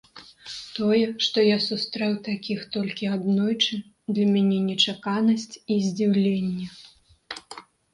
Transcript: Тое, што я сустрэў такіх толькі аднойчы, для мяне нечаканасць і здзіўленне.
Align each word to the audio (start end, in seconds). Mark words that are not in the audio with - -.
Тое, 0.77 1.01
што 1.25 1.43
я 1.47 1.57
сустрэў 1.65 2.15
такіх 2.29 2.65
толькі 2.77 3.11
аднойчы, 3.19 3.73
для 4.15 4.25
мяне 4.33 4.59
нечаканасць 4.69 5.51
і 5.57 5.83
здзіўленне. 5.91 6.65